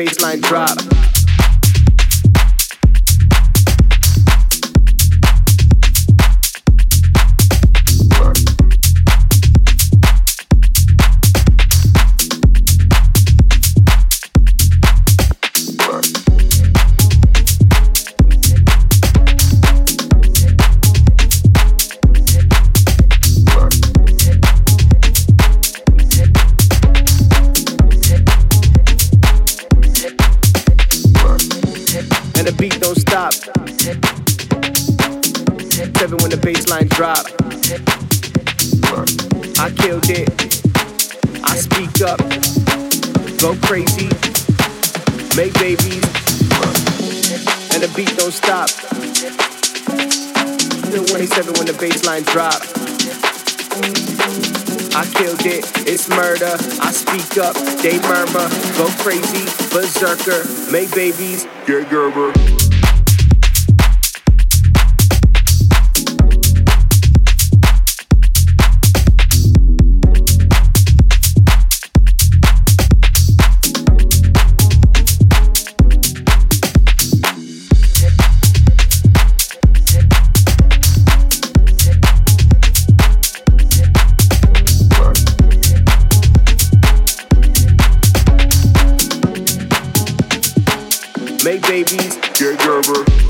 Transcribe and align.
baseline 0.00 0.40
drop. 0.40 0.89
Baseline 36.40 36.88
drop. 36.88 37.26
I 39.58 39.70
killed 39.70 40.08
it. 40.08 40.28
I 41.44 41.56
speak 41.56 42.00
up. 42.02 42.18
Go 43.38 43.54
crazy. 43.66 44.08
Make 45.36 45.54
babies. 45.54 46.04
And 47.72 47.82
the 47.82 47.92
beat 47.94 48.16
don't 48.16 48.32
stop. 48.32 48.68
Still 50.88 51.04
27 51.04 51.54
when 51.54 51.66
the 51.66 51.76
baseline 51.78 52.24
drop. 52.26 52.60
I 54.94 55.04
killed 55.14 55.46
it, 55.46 55.64
it's 55.86 56.08
murder. 56.08 56.56
I 56.82 56.90
speak 56.90 57.38
up, 57.38 57.54
they 57.82 57.98
murmur. 58.00 58.48
Go 58.76 58.88
crazy, 59.02 59.46
berserker, 59.72 60.44
make 60.70 60.92
babies, 60.94 61.46
get 61.66 61.88
Gerber. 61.88 62.59
Babies, 91.70 92.16
get 92.34 92.58
Gerber. 92.58 93.29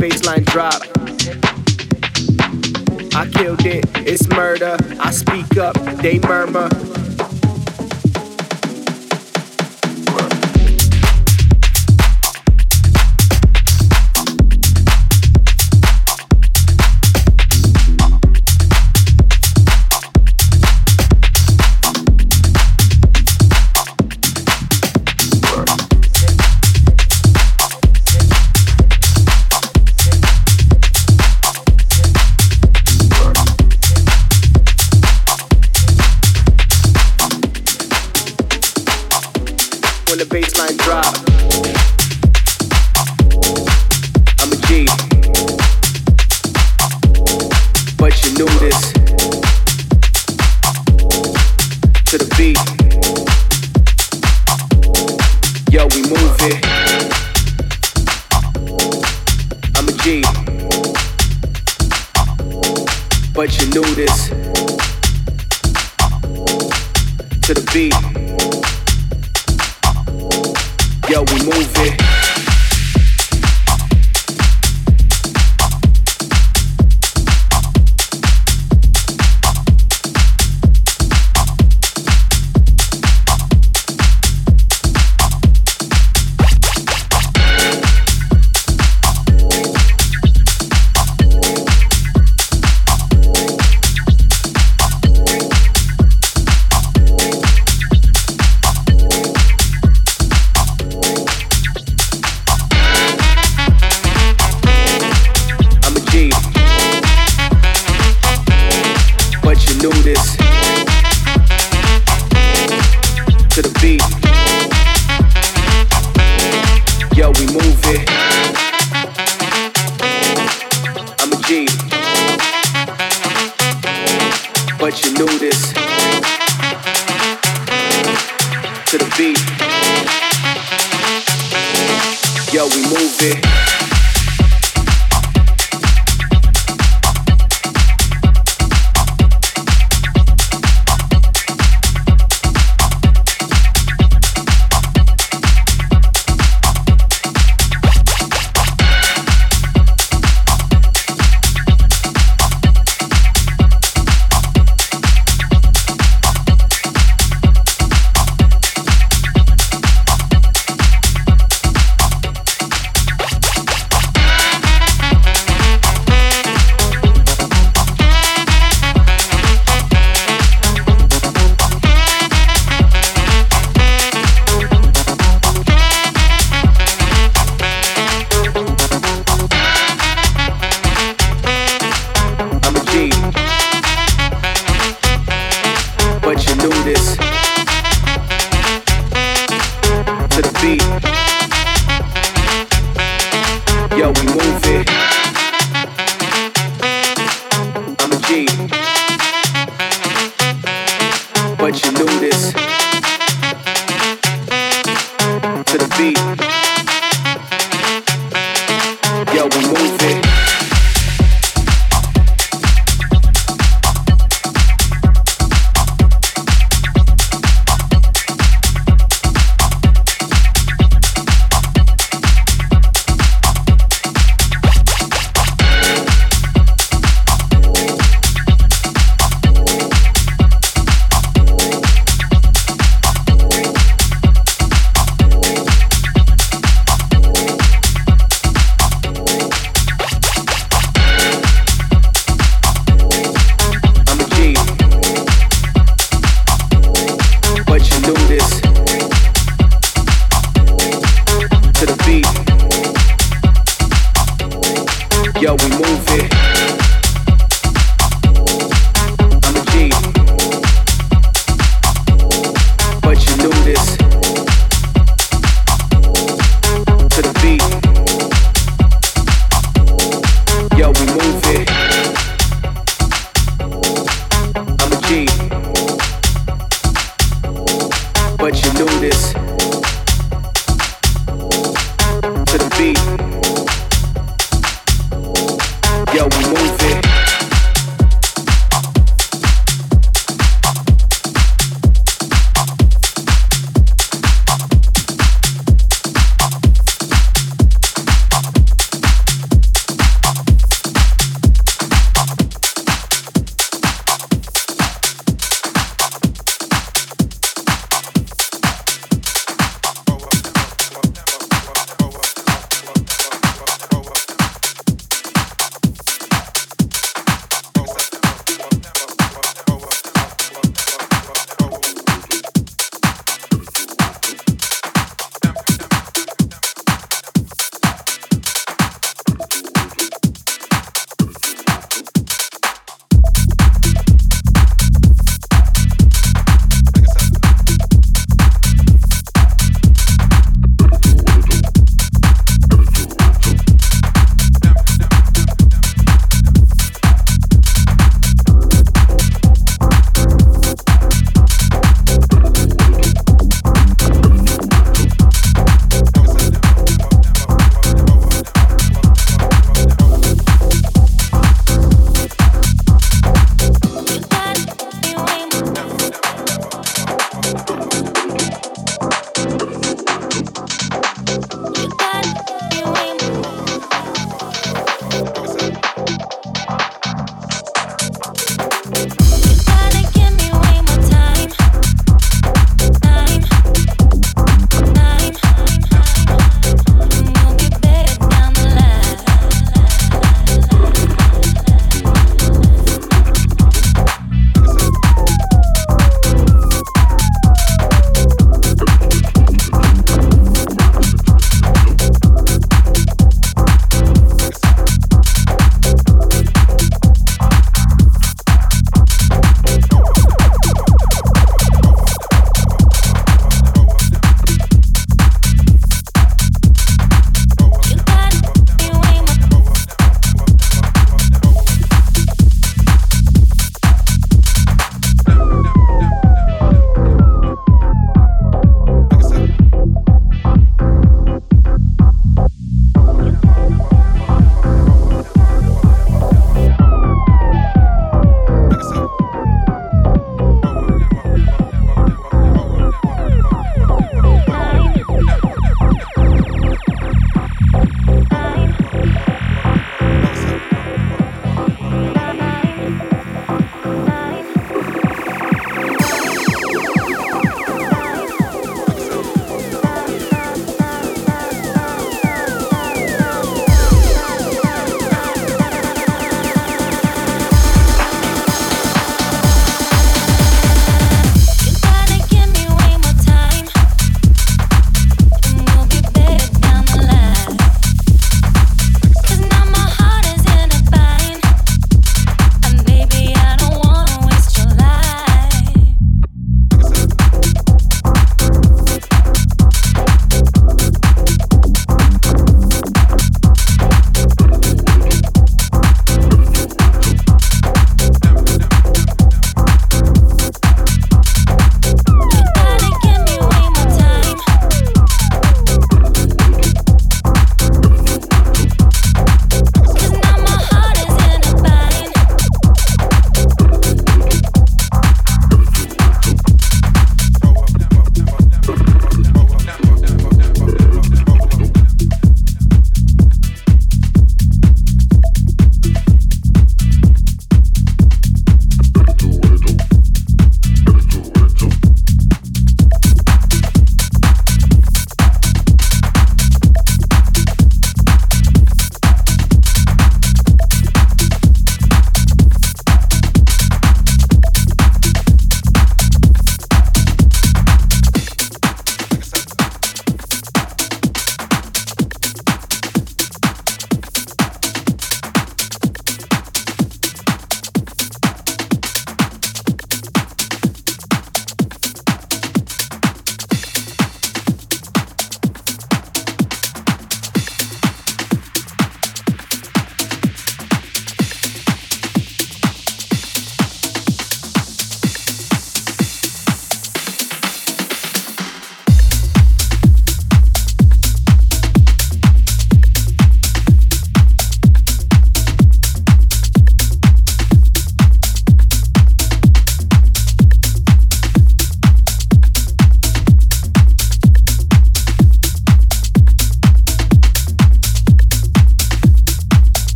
Baseline 0.00 0.44
drop. 0.46 0.82
I 3.14 3.28
killed 3.28 3.66
it. 3.66 3.84
It's 4.08 4.26
murder. 4.30 4.78
I 4.98 5.10
speak 5.10 5.58
up. 5.58 5.74
They 6.00 6.18
murmur. 6.20 6.70
Drop. 40.90 41.19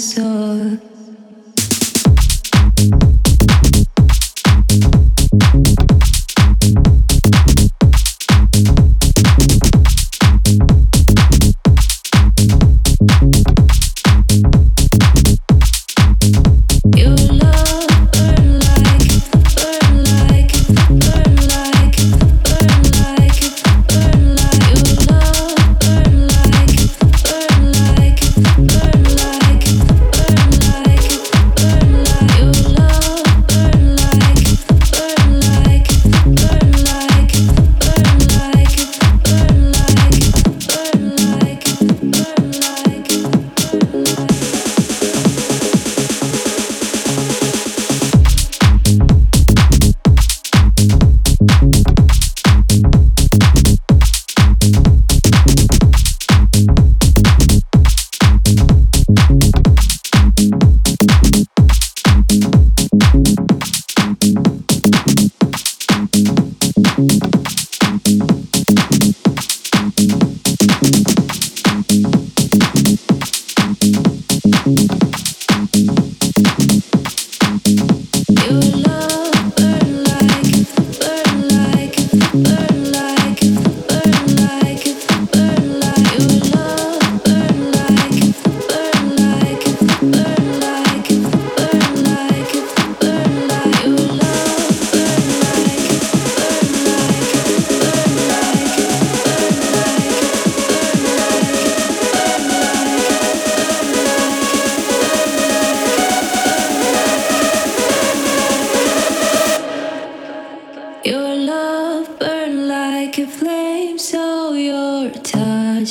so 0.00 0.29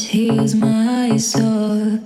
heals 0.07 0.55
my 0.55 1.17
soul. 1.17 1.99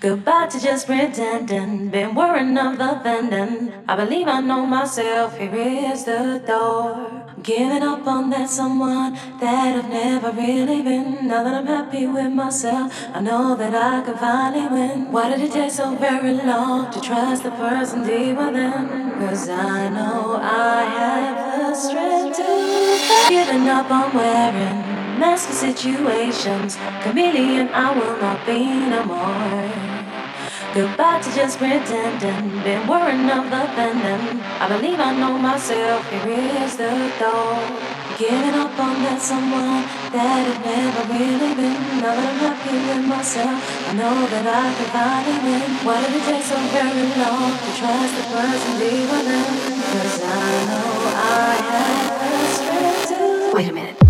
Goodbye 0.00 0.46
to 0.46 0.58
just 0.58 0.86
pretending. 0.86 1.90
Been 1.90 2.14
worrying 2.14 2.56
of 2.56 2.78
the 2.78 2.98
vending. 3.02 3.70
I 3.86 3.96
believe 3.96 4.28
I 4.28 4.40
know 4.40 4.64
myself. 4.64 5.36
Here 5.36 5.54
is 5.54 6.04
the 6.04 6.42
door. 6.46 7.26
Giving 7.42 7.82
up 7.82 8.06
on 8.06 8.30
that 8.30 8.48
someone 8.48 9.12
that 9.40 9.76
I've 9.76 9.90
never 9.90 10.30
really 10.30 10.80
been. 10.80 11.28
Now 11.28 11.44
that 11.44 11.52
I'm 11.52 11.66
happy 11.66 12.06
with 12.06 12.32
myself, 12.32 12.90
I 13.12 13.20
know 13.20 13.54
that 13.56 13.74
I 13.74 14.00
can 14.00 14.16
finally 14.16 14.68
win. 14.68 15.12
Why 15.12 15.36
did 15.36 15.42
it 15.42 15.52
take 15.52 15.70
so 15.70 15.94
very 15.96 16.32
long 16.32 16.90
to 16.92 17.00
trust 17.02 17.42
the 17.42 17.50
person 17.50 18.02
deep 18.02 18.38
within? 18.38 19.10
Cause 19.20 19.50
I 19.50 19.90
know 19.90 20.38
I 20.40 20.80
have 20.96 21.60
the 21.60 21.74
strength 21.74 22.38
to. 22.38 23.28
Giving 23.28 23.68
up 23.68 23.90
on 23.90 24.14
wearing 24.14 24.89
masks 25.20 25.58
situations. 25.58 26.78
Chameleon, 27.02 27.68
I 27.68 27.92
will 27.92 28.16
not 28.24 28.40
be 28.46 28.64
no 28.88 29.04
more. 29.04 30.00
Goodbye 30.72 31.20
to 31.20 31.30
just 31.36 31.58
pretending. 31.58 32.62
Been 32.64 32.86
worrying 32.88 33.28
of 33.28 33.44
the 33.52 33.64
pending. 33.76 34.40
I 34.62 34.64
believe 34.72 34.98
I 34.98 35.12
know 35.20 35.36
myself. 35.36 36.08
Here 36.08 36.64
is 36.64 36.76
the 36.80 37.12
door. 37.20 37.52
Giving 38.16 38.56
up 38.64 38.72
on 38.80 38.96
that 39.04 39.20
someone 39.20 39.84
that 40.14 40.40
I've 40.40 40.60
never 40.64 41.02
really 41.12 41.52
been. 41.52 41.80
Now 42.00 42.16
that 42.16 42.28
I'm 42.32 42.38
happy 42.40 42.76
with 42.88 43.04
myself, 43.04 43.60
I 43.88 43.92
know 44.00 44.16
that 44.32 44.46
I 44.48 44.66
can 44.72 44.88
finally 44.96 45.38
win. 45.44 45.70
Why 45.84 46.00
did 46.00 46.16
it 46.16 46.24
take 46.24 46.44
so 46.48 46.56
very 46.72 47.08
long 47.20 47.52
to 47.60 47.70
trust 47.76 48.12
the 48.16 48.24
person 48.32 48.72
deep 48.80 49.04
within? 49.12 49.52
Cause 49.84 50.16
I 50.24 50.48
know 50.70 50.88
I 51.12 51.52
have 51.68 52.48
strength 52.56 53.08
to. 53.10 53.56
Wait 53.56 53.68
a 53.68 53.72
minute. 53.72 54.09